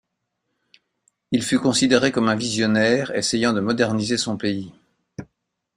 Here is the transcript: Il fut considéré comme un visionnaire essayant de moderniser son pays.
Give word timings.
Il 1.31 1.43
fut 1.43 1.59
considéré 1.59 2.11
comme 2.11 2.27
un 2.27 2.33
visionnaire 2.35 3.11
essayant 3.13 3.53
de 3.53 3.59
moderniser 3.61 4.17
son 4.17 4.35
pays. 4.35 4.73